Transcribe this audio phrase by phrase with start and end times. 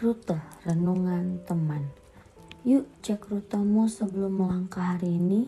[0.00, 0.32] Rute
[0.64, 1.84] Renungan Teman
[2.64, 5.44] Yuk cek rutemu sebelum melangkah hari ini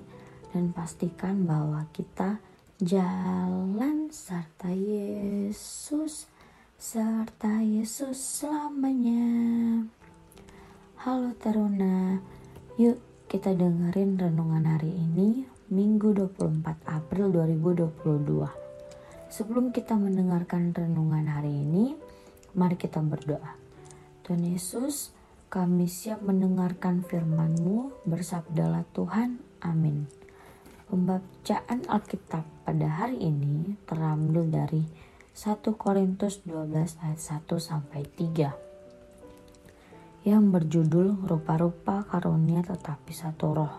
[0.53, 2.37] dan pastikan bahwa kita
[2.77, 6.29] jalan serta Yesus
[6.77, 9.25] serta Yesus selamanya.
[11.01, 12.21] Halo Taruna,
[12.77, 13.01] yuk
[13.33, 17.89] kita dengerin renungan hari ini Minggu 24 April 2022.
[19.33, 21.97] Sebelum kita mendengarkan renungan hari ini,
[22.53, 23.72] mari kita berdoa.
[24.23, 25.11] Tuhan Yesus,
[25.51, 30.07] kami siap mendengarkan firman-Mu, bersabdalah Tuhan, amin.
[30.87, 34.87] Pembacaan Alkitab pada hari ini terambil dari
[35.35, 38.55] 1 Korintus 12 ayat 1 sampai 3
[40.23, 43.75] yang berjudul rupa-rupa karunia tetapi satu roh.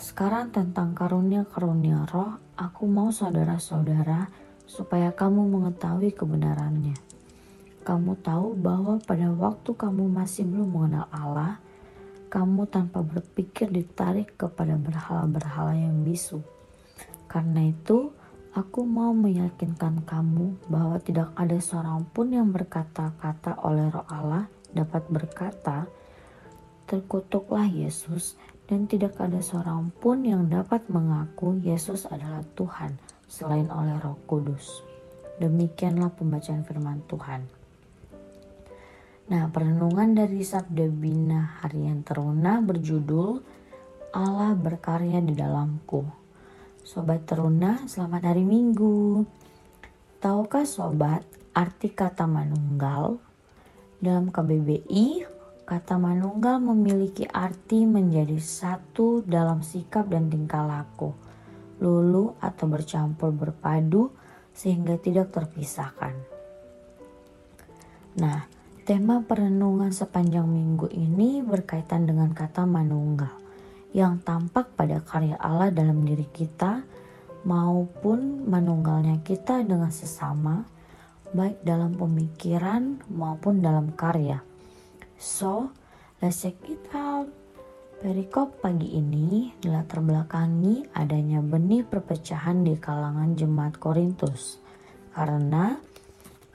[0.00, 4.32] Sekarang tentang karunia-karunia roh, aku mau saudara-saudara
[4.64, 7.07] supaya kamu mengetahui kebenarannya
[7.88, 11.56] kamu tahu bahwa pada waktu kamu masih belum mengenal Allah,
[12.28, 16.44] kamu tanpa berpikir ditarik kepada berhala-berhala yang bisu.
[17.24, 18.12] Karena itu,
[18.52, 25.08] aku mau meyakinkan kamu bahwa tidak ada seorang pun yang berkata-kata oleh roh Allah dapat
[25.08, 25.88] berkata,
[26.84, 28.36] terkutuklah Yesus
[28.68, 34.84] dan tidak ada seorang pun yang dapat mengaku Yesus adalah Tuhan selain oleh roh kudus.
[35.40, 37.57] Demikianlah pembacaan firman Tuhan.
[39.28, 43.36] Nah, perenungan dari Sabda Bina Harian Teruna berjudul
[44.16, 46.00] Allah berkarya di dalamku.
[46.80, 49.28] Sobat Teruna, selamat hari Minggu.
[50.16, 53.20] Tahukah sobat arti kata manunggal?
[54.00, 55.28] Dalam KBBI,
[55.68, 61.12] kata manunggal memiliki arti menjadi satu dalam sikap dan tingkah laku,
[61.84, 64.08] lulu atau bercampur berpadu
[64.56, 66.16] sehingga tidak terpisahkan.
[68.16, 68.57] Nah,
[68.88, 73.36] Tema perenungan sepanjang minggu ini berkaitan dengan kata manunggal
[73.92, 76.88] yang tampak pada karya Allah dalam diri kita
[77.44, 80.64] maupun manunggalnya kita dengan sesama
[81.36, 84.40] baik dalam pemikiran maupun dalam karya.
[85.20, 85.68] So,
[86.24, 87.28] let's check it out.
[88.00, 94.56] Perikop pagi ini dilatar belakangi adanya benih perpecahan di kalangan jemaat Korintus
[95.12, 95.76] karena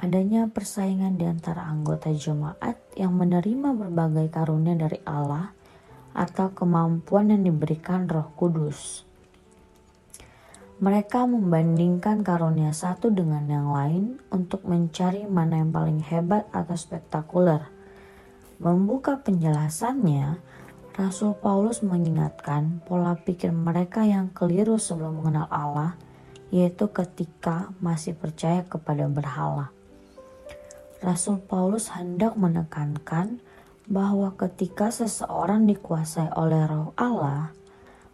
[0.04, 5.56] adanya persaingan di antara anggota jemaat yang menerima berbagai karunia dari Allah
[6.12, 9.08] atau kemampuan yang diberikan Roh Kudus.
[10.84, 17.72] Mereka membandingkan karunia satu dengan yang lain untuk mencari mana yang paling hebat atau spektakuler.
[18.60, 20.36] Membuka penjelasannya,
[21.00, 25.96] Rasul Paulus mengingatkan pola pikir mereka yang keliru sebelum mengenal Allah,
[26.52, 29.72] yaitu ketika masih percaya kepada berhala.
[31.04, 33.44] Rasul Paulus hendak menekankan
[33.92, 37.52] bahwa ketika seseorang dikuasai oleh Roh Allah,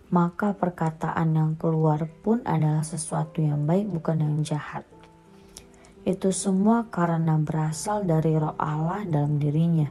[0.09, 4.89] maka perkataan yang keluar pun adalah sesuatu yang baik, bukan yang jahat.
[6.01, 9.85] Itu semua karena berasal dari Roh Allah dalam dirinya.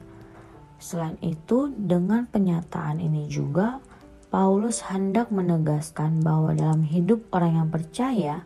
[0.83, 3.79] Selain itu, dengan penyataan ini juga,
[4.27, 8.43] Paulus hendak menegaskan bahwa dalam hidup orang yang percaya,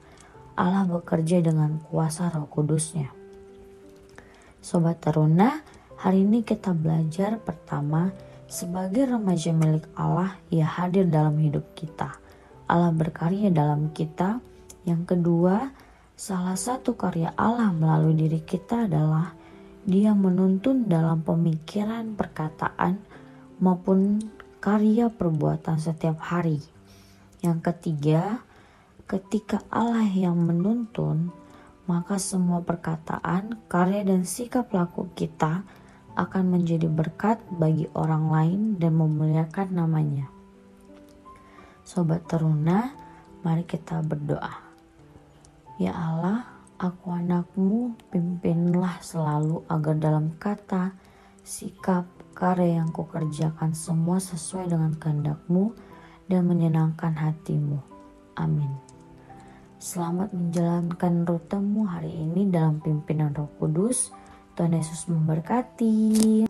[0.60, 3.21] Allah bekerja dengan kuasa Roh Kudusnya.
[4.62, 5.58] Sobat Teruna,
[5.98, 8.14] hari ini kita belajar pertama
[8.46, 12.14] sebagai remaja milik Allah, ia hadir dalam hidup kita.
[12.70, 14.38] Allah berkarya dalam kita.
[14.86, 15.74] Yang kedua,
[16.14, 19.34] salah satu karya Allah melalui diri kita adalah
[19.82, 23.02] dia menuntun dalam pemikiran, perkataan,
[23.58, 24.22] maupun
[24.62, 26.62] karya perbuatan setiap hari.
[27.42, 28.46] Yang ketiga,
[29.10, 31.34] ketika Allah yang menuntun,
[31.92, 35.60] maka semua perkataan, karya, dan sikap laku kita
[36.16, 40.32] akan menjadi berkat bagi orang lain dan memuliakan namanya.
[41.84, 42.96] Sobat teruna,
[43.44, 44.56] mari kita berdoa.
[45.76, 46.48] Ya Allah,
[46.80, 50.96] aku anakmu, pimpinlah selalu agar dalam kata,
[51.44, 55.76] sikap, karya yang kukerjakan semua sesuai dengan kehendakmu
[56.24, 57.84] dan menyenangkan hatimu.
[58.40, 58.91] Amin.
[59.82, 64.14] Selamat menjalankan rutemu hari ini dalam pimpinan Roh Kudus.
[64.54, 66.46] Tuhan Yesus memberkati.